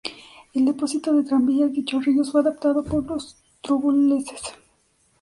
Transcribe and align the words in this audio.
El 0.55 0.65
depósito 0.65 1.13
de 1.13 1.21
tranvías 1.21 1.71
de 1.73 1.85
Chorrillos 1.85 2.31
fue 2.31 2.41
adaptado 2.41 2.83
para 2.83 3.01
los 3.03 3.37
trolebuses. 3.61 4.41